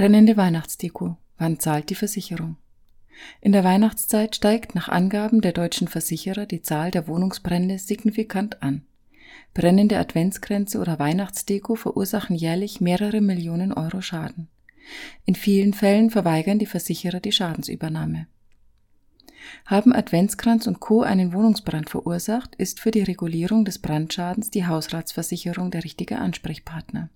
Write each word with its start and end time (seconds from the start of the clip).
Brennende 0.00 0.38
Weihnachtsdeko. 0.38 1.18
Wann 1.36 1.60
zahlt 1.60 1.90
die 1.90 1.94
Versicherung? 1.94 2.56
In 3.42 3.52
der 3.52 3.64
Weihnachtszeit 3.64 4.34
steigt 4.34 4.74
nach 4.74 4.88
Angaben 4.88 5.42
der 5.42 5.52
deutschen 5.52 5.88
Versicherer 5.88 6.46
die 6.46 6.62
Zahl 6.62 6.90
der 6.90 7.06
Wohnungsbrände 7.06 7.78
signifikant 7.78 8.62
an. 8.62 8.86
Brennende 9.52 9.98
Adventskränze 9.98 10.78
oder 10.78 10.98
Weihnachtsdeko 10.98 11.74
verursachen 11.74 12.34
jährlich 12.34 12.80
mehrere 12.80 13.20
Millionen 13.20 13.74
Euro 13.74 14.00
Schaden. 14.00 14.48
In 15.26 15.34
vielen 15.34 15.74
Fällen 15.74 16.08
verweigern 16.08 16.58
die 16.58 16.64
Versicherer 16.64 17.20
die 17.20 17.32
Schadensübernahme. 17.32 18.26
Haben 19.66 19.92
Adventskranz 19.92 20.66
und 20.66 20.80
Co. 20.80 21.02
einen 21.02 21.34
Wohnungsbrand 21.34 21.90
verursacht, 21.90 22.54
ist 22.54 22.80
für 22.80 22.90
die 22.90 23.02
Regulierung 23.02 23.66
des 23.66 23.78
Brandschadens 23.78 24.48
die 24.48 24.66
Hausratsversicherung 24.66 25.70
der 25.70 25.84
richtige 25.84 26.18
Ansprechpartner. 26.18 27.10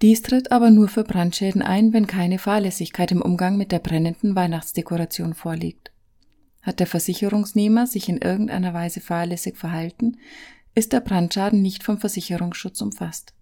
Dies 0.00 0.22
tritt 0.22 0.52
aber 0.52 0.70
nur 0.70 0.88
für 0.88 1.02
Brandschäden 1.02 1.60
ein, 1.60 1.92
wenn 1.92 2.06
keine 2.06 2.38
Fahrlässigkeit 2.38 3.10
im 3.10 3.20
Umgang 3.20 3.56
mit 3.56 3.72
der 3.72 3.80
brennenden 3.80 4.36
Weihnachtsdekoration 4.36 5.34
vorliegt. 5.34 5.90
Hat 6.62 6.78
der 6.78 6.86
Versicherungsnehmer 6.86 7.86
sich 7.86 8.08
in 8.08 8.18
irgendeiner 8.18 8.74
Weise 8.74 9.00
fahrlässig 9.00 9.56
verhalten, 9.56 10.18
ist 10.74 10.92
der 10.92 11.00
Brandschaden 11.00 11.62
nicht 11.62 11.82
vom 11.82 11.98
Versicherungsschutz 11.98 12.80
umfasst. 12.80 13.34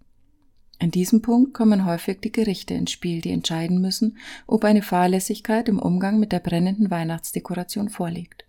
In 0.79 0.89
diesem 0.89 1.21
Punkt 1.21 1.53
kommen 1.53 1.85
häufig 1.85 2.21
die 2.21 2.31
Gerichte 2.31 2.73
ins 2.73 2.91
Spiel, 2.91 3.21
die 3.21 3.31
entscheiden 3.31 3.79
müssen, 3.79 4.17
ob 4.47 4.63
eine 4.63 4.81
Fahrlässigkeit 4.81 5.69
im 5.69 5.77
Umgang 5.77 6.19
mit 6.19 6.31
der 6.31 6.39
brennenden 6.39 6.89
Weihnachtsdekoration 6.89 7.89
vorliegt. 7.89 8.46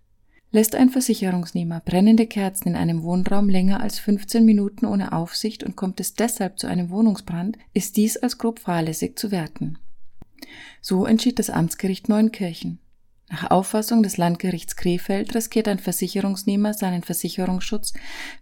Lässt 0.50 0.74
ein 0.74 0.88
Versicherungsnehmer 0.88 1.80
brennende 1.80 2.26
Kerzen 2.26 2.68
in 2.68 2.76
einem 2.76 3.02
Wohnraum 3.02 3.50
länger 3.50 3.80
als 3.80 3.98
15 3.98 4.46
Minuten 4.46 4.86
ohne 4.86 5.12
Aufsicht 5.12 5.62
und 5.62 5.76
kommt 5.76 6.00
es 6.00 6.14
deshalb 6.14 6.58
zu 6.58 6.66
einem 6.66 6.88
Wohnungsbrand, 6.88 7.58
ist 7.74 7.98
dies 7.98 8.16
als 8.16 8.38
grob 8.38 8.58
fahrlässig 8.58 9.18
zu 9.18 9.30
werten. 9.30 9.78
So 10.80 11.04
entschied 11.04 11.38
das 11.38 11.50
Amtsgericht 11.50 12.08
Neunkirchen. 12.08 12.78
Nach 13.30 13.50
Auffassung 13.50 14.02
des 14.02 14.16
Landgerichts 14.16 14.74
Krefeld 14.76 15.34
riskiert 15.34 15.68
ein 15.68 15.78
Versicherungsnehmer 15.78 16.72
seinen 16.72 17.02
Versicherungsschutz, 17.02 17.92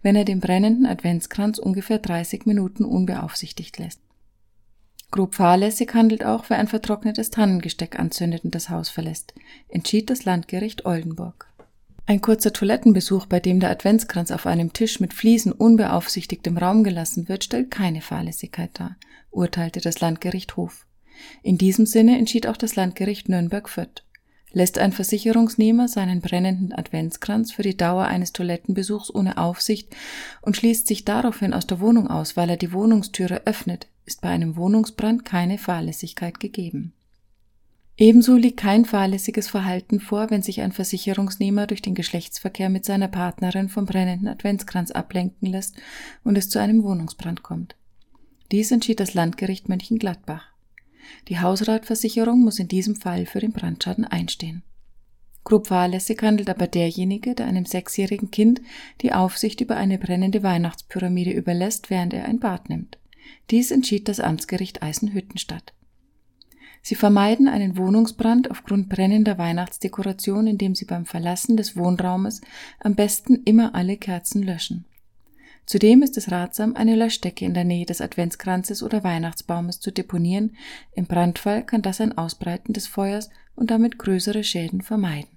wenn 0.01 0.15
er 0.15 0.23
den 0.23 0.39
brennenden 0.39 0.85
Adventskranz 0.85 1.59
ungefähr 1.59 1.99
30 1.99 2.45
Minuten 2.45 2.85
unbeaufsichtigt 2.85 3.79
lässt. 3.79 3.99
Grob 5.11 5.35
fahrlässig 5.35 5.93
handelt 5.93 6.23
auch, 6.23 6.45
wer 6.49 6.57
ein 6.57 6.69
vertrocknetes 6.69 7.31
Tannengesteck 7.31 7.99
anzündet 7.99 8.45
und 8.45 8.55
das 8.55 8.69
Haus 8.69 8.87
verlässt, 8.87 9.33
entschied 9.67 10.09
das 10.09 10.23
Landgericht 10.23 10.85
Oldenburg. 10.85 11.46
Ein 12.09 12.21
kurzer 12.21 12.53
Toilettenbesuch, 12.53 13.25
bei 13.25 13.41
dem 13.41 13.59
der 13.59 13.69
Adventskranz 13.69 14.31
auf 14.31 14.45
einem 14.45 14.71
Tisch 14.71 15.01
mit 15.01 15.13
Fliesen 15.13 15.51
unbeaufsichtigt 15.51 16.47
im 16.47 16.57
Raum 16.57 16.85
gelassen 16.85 17.27
wird, 17.27 17.43
stellt 17.43 17.69
keine 17.69 17.99
Fahrlässigkeit 17.99 18.69
dar, 18.75 18.95
urteilte 19.29 19.81
das 19.81 19.99
Landgericht 19.99 20.55
Hof. 20.55 20.87
In 21.43 21.57
diesem 21.57 21.85
Sinne 21.85 22.17
entschied 22.17 22.47
auch 22.47 22.55
das 22.55 22.77
Landgericht 22.77 23.27
Nürnberg-Fürth. 23.27 24.05
Lässt 24.53 24.79
ein 24.79 24.93
Versicherungsnehmer 24.93 25.89
seinen 25.89 26.21
brennenden 26.21 26.71
Adventskranz 26.71 27.51
für 27.51 27.63
die 27.63 27.75
Dauer 27.75 28.05
eines 28.05 28.31
Toilettenbesuchs 28.31 29.13
ohne 29.13 29.37
Aufsicht 29.37 29.93
und 30.41 30.55
schließt 30.55 30.87
sich 30.87 31.03
daraufhin 31.03 31.53
aus 31.53 31.67
der 31.67 31.81
Wohnung 31.81 32.09
aus, 32.09 32.37
weil 32.37 32.49
er 32.49 32.57
die 32.57 32.71
Wohnungstüre 32.71 33.41
öffnet, 33.45 33.87
ist 34.05 34.21
bei 34.21 34.29
einem 34.29 34.55
Wohnungsbrand 34.55 35.25
keine 35.25 35.57
Fahrlässigkeit 35.57 36.39
gegeben. 36.39 36.93
Ebenso 37.99 38.35
liegt 38.35 38.59
kein 38.59 38.85
fahrlässiges 38.85 39.47
Verhalten 39.47 39.99
vor, 39.99 40.29
wenn 40.29 40.43
sich 40.43 40.61
ein 40.61 40.71
Versicherungsnehmer 40.71 41.65
durch 41.65 41.81
den 41.81 41.95
Geschlechtsverkehr 41.95 42.69
mit 42.69 42.85
seiner 42.85 43.07
Partnerin 43.07 43.69
vom 43.69 43.87
brennenden 43.87 44.27
Adventskranz 44.27 44.91
ablenken 44.91 45.47
lässt 45.47 45.75
und 46.23 46.37
es 46.37 46.47
zu 46.47 46.59
einem 46.59 46.83
Wohnungsbrand 46.83 47.41
kommt. 47.41 47.75
Dies 48.51 48.71
entschied 48.71 48.99
das 48.99 49.15
Landgericht 49.15 49.67
Mönchengladbach. 49.67 50.53
Die 51.27 51.39
Hausratversicherung 51.39 52.41
muss 52.41 52.59
in 52.59 52.67
diesem 52.67 52.95
Fall 52.95 53.25
für 53.25 53.39
den 53.39 53.51
Brandschaden 53.51 54.05
einstehen. 54.05 54.61
Grob 55.43 55.67
fahrlässig 55.67 56.21
handelt 56.21 56.49
aber 56.49 56.67
derjenige, 56.67 57.33
der 57.33 57.47
einem 57.47 57.65
sechsjährigen 57.65 58.29
Kind 58.29 58.61
die 59.01 59.13
Aufsicht 59.13 59.59
über 59.59 59.75
eine 59.75 59.97
brennende 59.97 60.43
Weihnachtspyramide 60.43 61.31
überlässt, 61.31 61.89
während 61.89 62.13
er 62.13 62.25
ein 62.25 62.39
Bad 62.39 62.69
nimmt. 62.69 62.99
Dies 63.49 63.71
entschied 63.71 64.07
das 64.07 64.19
Amtsgericht 64.19 64.83
Eisenhüttenstadt. 64.83 65.73
Sie 66.81 66.95
vermeiden 66.95 67.47
einen 67.47 67.77
Wohnungsbrand 67.77 68.49
aufgrund 68.51 68.89
brennender 68.89 69.37
Weihnachtsdekoration, 69.37 70.47
indem 70.47 70.75
Sie 70.75 70.85
beim 70.85 71.05
Verlassen 71.05 71.57
des 71.57 71.75
Wohnraumes 71.75 72.41
am 72.79 72.95
besten 72.95 73.43
immer 73.43 73.75
alle 73.75 73.97
Kerzen 73.97 74.43
löschen. 74.43 74.85
Zudem 75.65 76.01
ist 76.01 76.17
es 76.17 76.31
ratsam, 76.31 76.77
eine 76.77 76.95
Löschdecke 76.95 77.43
in 77.43 77.53
der 77.53 77.65
Nähe 77.65 77.85
des 77.85 77.99
Adventskranzes 77.99 78.81
oder 78.81 79.03
Weihnachtsbaumes 79.03 79.81
zu 79.81 79.91
deponieren. 79.91 80.55
Im 80.93 81.07
Brandfall 81.07 81.65
kann 81.65 81.81
das 81.81 81.99
ein 81.99 82.17
Ausbreiten 82.17 82.71
des 82.71 82.87
Feuers 82.87 83.29
und 83.55 83.69
damit 83.69 83.99
größere 83.99 84.45
Schäden 84.45 84.81
vermeiden. 84.81 85.36